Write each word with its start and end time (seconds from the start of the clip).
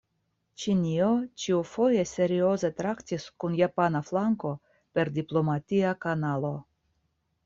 Ĉinio 0.61 1.07
ĉiufoje 1.41 2.05
serioze 2.11 2.71
traktis 2.79 3.27
kun 3.43 3.57
japana 3.59 4.01
flanko 4.07 4.55
per 4.99 5.13
diplomatia 5.19 5.93
kanalo. 6.07 6.53